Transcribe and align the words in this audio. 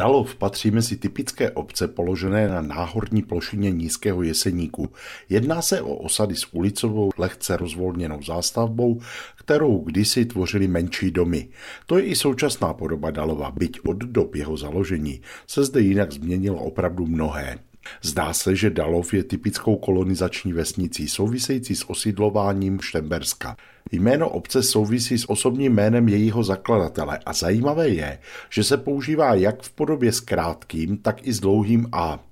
Dalov 0.00 0.34
patří 0.34 0.70
mezi 0.70 0.96
typické 0.96 1.50
obce 1.50 1.88
položené 1.88 2.48
na 2.48 2.62
náhorní 2.62 3.22
plošině 3.22 3.70
nízkého 3.70 4.22
jeseníku. 4.22 4.88
Jedná 5.28 5.62
se 5.62 5.82
o 5.82 5.94
osady 5.94 6.36
s 6.36 6.54
ulicovou, 6.54 7.10
lehce 7.18 7.56
rozvolněnou 7.56 8.22
zástavbou, 8.22 9.00
kterou 9.36 9.78
kdysi 9.78 10.24
tvořily 10.24 10.68
menší 10.68 11.10
domy. 11.10 11.48
To 11.86 11.98
je 11.98 12.04
i 12.04 12.16
současná 12.16 12.74
podoba 12.74 13.10
Dalova, 13.10 13.50
byť 13.50 13.80
od 13.84 13.96
dob 13.96 14.34
jeho 14.34 14.56
založení 14.56 15.20
se 15.46 15.64
zde 15.64 15.80
jinak 15.80 16.12
změnilo 16.12 16.58
opravdu 16.58 17.06
mnohé. 17.06 17.58
Zdá 18.02 18.32
se, 18.32 18.56
že 18.56 18.70
Dalov 18.70 19.14
je 19.14 19.24
typickou 19.24 19.76
kolonizační 19.76 20.52
vesnicí 20.52 21.08
související 21.08 21.76
s 21.76 21.90
osídlováním 21.90 22.80
Štemberska. 22.80 23.56
Jméno 23.92 24.28
obce 24.28 24.62
souvisí 24.62 25.18
s 25.18 25.30
osobním 25.30 25.74
jménem 25.74 26.08
jejího 26.08 26.42
zakladatele 26.42 27.18
a 27.26 27.32
zajímavé 27.32 27.88
je, 27.88 28.18
že 28.50 28.64
se 28.64 28.76
používá 28.76 29.34
jak 29.34 29.62
v 29.62 29.70
podobě 29.70 30.12
s 30.12 30.20
krátkým, 30.20 30.96
tak 30.96 31.26
i 31.26 31.32
s 31.32 31.40
dlouhým 31.40 31.88
A. 31.92 32.29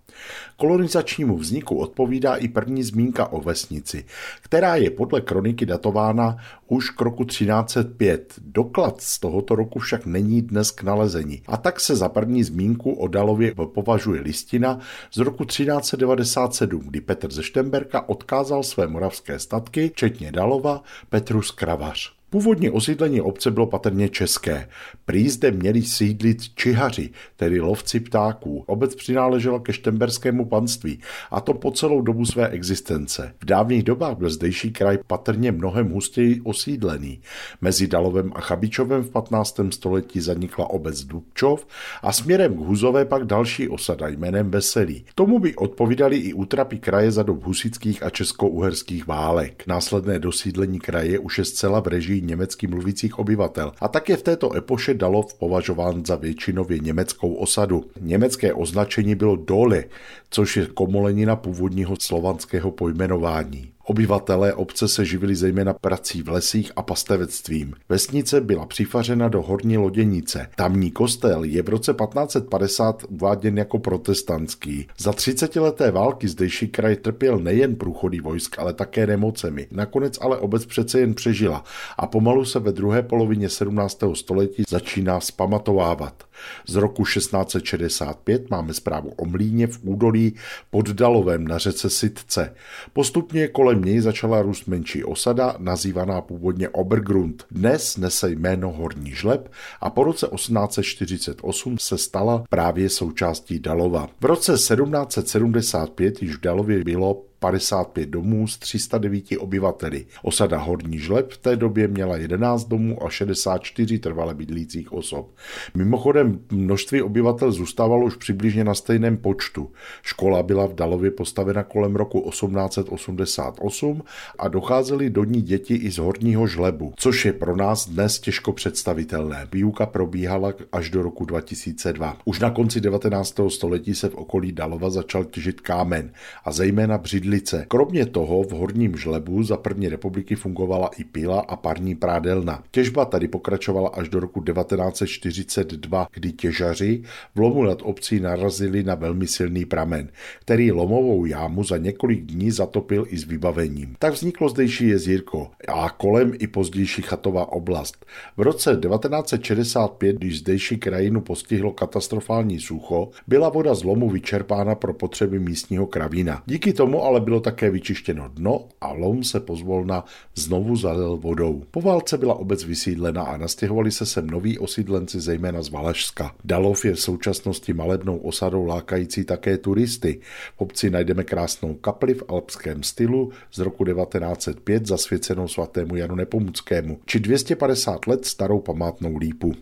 Kolonizačnímu 0.57 1.37
vzniku 1.37 1.79
odpovídá 1.79 2.37
i 2.37 2.49
první 2.49 2.83
zmínka 2.83 3.33
o 3.33 3.41
vesnici, 3.41 4.05
která 4.43 4.77
je 4.77 4.91
podle 4.91 5.21
kroniky 5.21 5.67
datována 5.67 6.37
už 6.67 6.91
k 6.91 7.01
roku 7.01 7.25
1305. 7.25 8.35
Doklad 8.39 9.01
z 9.01 9.19
tohoto 9.19 9.55
roku 9.55 9.79
však 9.79 10.07
není 10.07 10.43
dnes 10.43 10.71
k 10.71 10.83
nalezení. 10.83 11.43
A 11.47 11.57
tak 11.57 11.81
se 11.81 11.97
za 11.97 12.09
první 12.09 12.45
zmínku 12.45 12.93
o 12.93 13.09
Dalově 13.09 13.55
považuje 13.55 14.21
listina 14.21 14.79
z 15.13 15.19
roku 15.19 15.45
1397, 15.45 16.81
kdy 16.81 17.01
Petr 17.01 17.33
ze 17.33 17.43
Štemberka 17.43 18.09
odkázal 18.09 18.63
své 18.63 18.87
moravské 18.87 19.39
statky, 19.39 19.91
včetně 19.95 20.33
Dalova, 20.33 20.83
Petrus 21.09 21.51
Kravař. 21.51 22.18
Původní 22.31 22.71
osídlení 22.71 23.21
obce 23.21 23.51
bylo 23.51 23.67
patrně 23.67 24.09
české. 24.09 24.69
Prý 25.05 25.29
zde 25.29 25.51
měli 25.51 25.83
sídlit 25.83 26.39
čihaři, 26.55 27.11
tedy 27.37 27.61
lovci 27.61 28.01
ptáků. 28.01 28.65
Obec 28.67 28.95
přináležela 28.95 29.61
ke 29.61 29.73
štemberskému 29.73 30.45
panství, 30.45 31.01
a 31.31 31.41
to 31.41 31.55
po 31.55 31.71
celou 31.71 32.01
dobu 32.01 32.25
své 32.25 32.49
existence. 32.49 33.35
V 33.41 33.45
dávných 33.45 33.83
dobách 33.83 34.17
byl 34.17 34.31
zdejší 34.31 34.71
kraj 34.71 34.99
patrně 35.07 35.53
mnohem 35.53 35.91
hustěji 35.91 36.41
osídlený. 36.41 37.21
Mezi 37.61 37.87
Dalovem 37.87 38.33
a 38.35 38.41
Chabičovem 38.41 39.03
v 39.03 39.11
15. 39.11 39.61
století 39.71 40.21
zanikla 40.21 40.71
obec 40.71 41.05
Dubčov 41.05 41.67
a 42.03 42.13
směrem 42.13 42.55
k 42.55 42.59
Huzové 42.59 43.05
pak 43.05 43.25
další 43.25 43.69
osada 43.69 44.09
jménem 44.09 44.51
Veselý. 44.51 45.05
Tomu 45.15 45.39
by 45.39 45.55
odpovídali 45.55 46.17
i 46.17 46.33
útrapy 46.33 46.79
kraje 46.79 47.11
za 47.11 47.23
dob 47.23 47.45
husických 47.45 48.03
a 48.03 48.11
česko-uherských 48.11 49.07
válek. 49.07 49.65
Následné 49.67 50.19
dosídlení 50.19 50.79
kraje 50.79 51.19
už 51.19 51.39
je 51.39 51.45
zcela 51.45 51.81
v 51.81 51.87
režii 51.87 52.18
německy 52.21 52.67
mluvících 52.67 53.19
obyvatel 53.19 53.73
a 53.81 53.89
tak 53.89 54.09
je 54.09 54.17
v 54.17 54.23
této 54.23 54.57
epoše 54.57 54.95
Dalov 54.95 55.35
považován 55.35 56.07
za 56.07 56.17
většinově 56.17 56.79
německou 56.79 57.35
osadu. 57.35 57.85
Německé 58.01 58.53
označení 58.53 59.15
bylo 59.15 59.37
Dole, 59.37 59.85
což 60.31 60.57
je 60.57 60.67
komolenina 60.67 61.37
původního 61.37 61.97
slovanského 62.01 62.71
pojmenování. 62.71 63.73
Obyvatelé 63.91 64.55
obce 64.55 64.89
se 64.89 65.05
živili 65.05 65.35
zejména 65.35 65.73
prací 65.73 66.23
v 66.23 66.29
lesích 66.29 66.73
a 66.77 66.83
pastevectvím. 66.83 67.75
Vesnice 67.89 68.41
byla 68.41 68.67
přifařena 68.67 69.29
do 69.29 69.43
Horní 69.43 69.79
Loděnice. 69.79 70.49
Tamní 70.57 70.91
kostel 70.91 71.45
je 71.45 71.63
v 71.63 71.69
roce 71.69 71.93
1550 71.93 73.03
uváděn 73.09 73.59
jako 73.59 73.79
protestantský. 73.79 74.87
Za 74.99 75.13
30 75.13 75.57
leté 75.57 75.91
války 75.91 76.29
zdejší 76.29 76.69
kraj 76.69 76.97
trpěl 76.97 77.39
nejen 77.39 77.77
průchody 77.77 78.21
vojsk, 78.21 78.59
ale 78.59 78.73
také 78.73 79.07
nemocemi. 79.07 79.67
Nakonec 79.71 80.19
ale 80.21 80.39
obec 80.39 80.67
přece 80.67 81.01
jen 81.01 81.15
přežila 81.15 81.65
a 81.99 82.07
pomalu 82.07 82.45
se 82.45 82.59
ve 82.59 82.73
druhé 82.73 83.03
polovině 83.03 83.49
17. 83.49 83.99
století 84.15 84.63
začíná 84.69 85.21
spamatovávat. 85.21 86.25
Z 86.67 86.75
roku 86.75 87.05
1665 87.05 88.51
máme 88.51 88.75
zprávu 88.75 89.13
o 89.17 89.25
mlíně 89.25 89.67
v 89.67 89.79
údolí 89.83 90.35
pod 90.71 90.89
Dalovem 90.89 91.49
na 91.49 91.59
řece 91.59 91.91
Sitce. 91.91 92.55
Postupně 92.93 93.49
kolem 93.49 93.78
něj 93.79 94.01
začala 94.01 94.43
růst 94.43 94.67
menší 94.67 95.05
osada, 95.05 95.55
nazývaná 95.59 96.21
původně 96.21 96.69
Obergrund. 96.69 97.45
Dnes 97.51 97.97
nese 97.97 98.31
jméno 98.31 98.73
Horní 98.73 99.11
žleb 99.11 99.53
a 99.81 99.91
po 99.91 100.05
roce 100.05 100.29
1848 100.35 101.77
se 101.81 101.99
stala 101.99 102.45
právě 102.51 102.89
součástí 102.89 103.59
Dalova. 103.59 104.09
V 104.21 104.25
roce 104.25 104.53
1775 104.53 106.23
již 106.23 106.37
v 106.37 106.41
Dalově 106.41 106.85
bylo 106.85 107.28
55 107.41 108.09
domů 108.09 108.47
s 108.47 108.59
309 108.59 109.25
obyvateli. 109.39 110.07
Osada 110.23 110.59
Horní 110.59 110.99
Žleb 110.99 111.33
v 111.33 111.39
té 111.39 111.57
době 111.57 111.89
měla 111.89 112.17
11 112.17 112.65
domů 112.65 113.07
a 113.07 113.11
64 113.11 113.99
trvale 113.99 114.35
bydlících 114.35 114.93
osob. 114.93 115.31
Mimochodem 115.75 116.41
množství 116.51 117.03
obyvatel 117.03 117.53
zůstávalo 117.53 118.05
už 118.05 118.17
přibližně 118.17 118.65
na 118.65 118.75
stejném 118.75 119.17
počtu. 119.17 119.71
Škola 120.03 120.43
byla 120.43 120.67
v 120.67 120.75
Dalově 120.75 121.11
postavena 121.11 121.63
kolem 121.63 121.97
roku 121.97 122.31
1888 122.31 124.03
a 124.39 124.49
docházely 124.49 125.11
do 125.11 125.25
ní 125.25 125.43
děti 125.43 125.75
i 125.75 125.91
z 125.91 125.99
Horního 125.99 126.47
Žlebu, 126.47 126.93
což 126.97 127.25
je 127.25 127.33
pro 127.33 127.57
nás 127.57 127.89
dnes 127.89 128.21
těžko 128.21 128.53
představitelné. 128.53 129.49
Výuka 129.53 129.87
probíhala 129.87 130.53
až 130.73 130.91
do 130.91 131.03
roku 131.03 131.25
2002. 131.25 132.17
Už 132.25 132.41
na 132.41 132.51
konci 132.51 132.81
19. 132.81 133.35
století 133.49 133.95
se 133.95 134.09
v 134.09 134.15
okolí 134.15 134.53
Dalova 134.53 134.91
začal 134.91 135.25
těžit 135.25 135.61
kámen 135.61 136.13
a 136.45 136.53
zejména 136.53 136.99
břidlí 136.99 137.28
Bydlice. 137.29 137.65
Kromě 137.69 138.07
toho 138.07 138.43
v 138.43 138.51
Horním 138.51 138.97
Žlebu 138.97 139.43
za 139.43 139.57
první 139.57 139.89
republiky 139.89 140.35
fungovala 140.35 140.91
i 140.99 141.05
pila 141.05 141.41
a 141.41 141.57
parní 141.57 141.95
prádelna. 141.95 142.63
Těžba 142.71 143.05
tady 143.05 143.29
pokračovala 143.29 143.89
až 143.89 144.09
do 144.09 144.21
roku 144.21 144.43
1942, 144.43 146.09
kdy 146.13 146.33
těžaři 146.33 147.03
v 147.35 147.41
lomu 147.41 147.63
nad 147.63 147.79
obcí 147.83 148.21
narazili 148.21 148.83
na 148.83 148.95
velmi 148.95 149.27
silný 149.27 149.65
pramen, 149.65 150.09
který 150.41 150.73
lomovou 150.73 151.25
jámu 151.25 151.65
za 151.65 151.77
několik 151.77 152.21
dní 152.21 152.51
zatopil 152.51 153.07
i 153.09 153.19
s 153.19 153.25
vybavením. 153.25 153.97
Tak 153.99 154.13
vzniklo 154.13 154.49
zdejší 154.49 154.89
jezírko 154.89 155.51
a 155.69 155.91
kolem 155.91 156.33
i 156.39 156.47
pozdější 156.47 157.03
chatová 157.03 157.53
oblast. 157.53 158.07
V 158.37 158.41
roce 158.41 158.71
1965, 158.71 160.17
když 160.17 160.39
zdejší 160.39 160.79
krajinu 160.79 161.21
postihlo 161.21 161.73
katastrofální 161.73 162.61
sucho, 162.61 163.09
byla 163.27 163.49
voda 163.49 163.75
z 163.75 163.85
lomu 163.85 164.11
vyčerpána 164.11 164.75
pro 164.75 164.95
potřeby 164.95 165.39
místního 165.39 165.87
kravína. 165.87 166.43
Díky 166.47 166.73
tomu 166.73 167.05
ale 167.05 167.18
ale 167.19 167.25
bylo 167.25 167.41
také 167.41 167.71
vyčištěno 167.71 168.29
dno 168.29 168.69
a 168.81 168.93
lom 168.93 169.25
se 169.25 169.41
pozvolna 169.41 170.05
znovu 170.35 170.77
zalil 170.77 171.17
vodou. 171.17 171.63
Po 171.71 171.81
válce 171.81 172.19
byla 172.19 172.35
obec 172.35 172.65
vysídlena 172.65 173.23
a 173.23 173.37
nastěhovali 173.37 173.91
se 173.91 174.07
sem 174.07 174.27
noví 174.27 174.59
osídlenci 174.59 175.21
zejména 175.21 175.63
z 175.63 175.69
Valašska. 175.69 176.35
Dalov 176.45 176.85
je 176.85 176.95
v 176.95 177.01
současnosti 177.01 177.73
malebnou 177.73 178.19
osadou 178.19 178.65
lákající 178.65 179.25
také 179.25 179.59
turisty. 179.59 180.21
V 180.57 180.61
obci 180.61 180.91
najdeme 180.91 181.25
krásnou 181.25 181.75
kapli 181.75 182.15
v 182.15 182.23
alpském 182.29 182.83
stylu 182.83 183.31
z 183.53 183.59
roku 183.59 183.85
1905 183.85 184.87
zasvěcenou 184.87 185.49
svatému 185.49 185.97
Janu 185.97 186.15
Nepomuckému, 186.15 186.99
či 187.07 187.21
250 187.21 188.07
let 188.07 188.25
starou 188.25 188.61
památnou 188.61 189.17
lípu. 189.17 189.55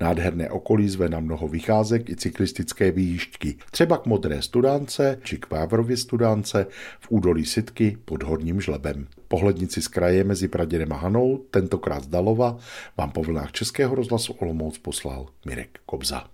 Nádherné 0.00 0.50
okolí 0.50 0.88
zve 0.88 1.08
na 1.08 1.20
mnoho 1.20 1.48
vycházek 1.48 2.10
i 2.10 2.16
cyklistické 2.16 2.90
výjížďky, 2.90 3.56
třeba 3.70 3.98
k 3.98 4.06
Modré 4.06 4.42
studánce 4.42 5.18
či 5.22 5.38
k 5.38 5.50
Vávrově 5.50 5.96
studánce 5.96 6.66
v 7.00 7.06
údolí 7.10 7.46
Sitky 7.46 7.98
pod 8.04 8.22
Horním 8.22 8.60
žlebem. 8.60 9.06
Pohlednici 9.28 9.82
z 9.82 9.88
kraje 9.88 10.24
mezi 10.24 10.48
Pradědem 10.48 10.92
a 10.92 10.96
Hanou, 10.96 11.38
tentokrát 11.50 12.04
z 12.04 12.06
Dalova, 12.06 12.56
vám 12.96 13.10
po 13.10 13.22
vlnách 13.22 13.52
Českého 13.52 13.94
rozhlasu 13.94 14.32
Olomouc 14.32 14.78
poslal 14.78 15.26
Mirek 15.46 15.78
Kobza. 15.86 16.26